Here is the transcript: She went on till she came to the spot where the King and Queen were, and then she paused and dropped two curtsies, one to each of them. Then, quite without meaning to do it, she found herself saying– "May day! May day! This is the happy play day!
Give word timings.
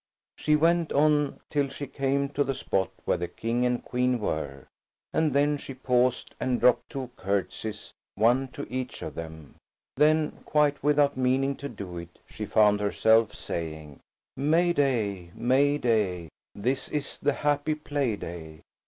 She 0.35 0.55
went 0.55 0.91
on 0.93 1.39
till 1.51 1.67
she 1.69 1.85
came 1.85 2.29
to 2.29 2.43
the 2.43 2.55
spot 2.55 2.89
where 3.05 3.19
the 3.19 3.27
King 3.27 3.67
and 3.67 3.85
Queen 3.85 4.17
were, 4.19 4.65
and 5.13 5.31
then 5.31 5.59
she 5.59 5.75
paused 5.75 6.33
and 6.39 6.59
dropped 6.59 6.89
two 6.89 7.11
curtsies, 7.17 7.93
one 8.15 8.47
to 8.47 8.65
each 8.67 9.03
of 9.03 9.13
them. 9.13 9.57
Then, 9.97 10.39
quite 10.43 10.81
without 10.81 11.17
meaning 11.17 11.55
to 11.57 11.69
do 11.69 11.99
it, 11.99 12.17
she 12.27 12.47
found 12.47 12.79
herself 12.79 13.35
saying– 13.35 13.99
"May 14.35 14.73
day! 14.73 15.29
May 15.35 15.77
day! 15.77 16.29
This 16.55 16.89
is 16.89 17.19
the 17.19 17.33
happy 17.33 17.75
play 17.75 18.15
day! 18.15 18.61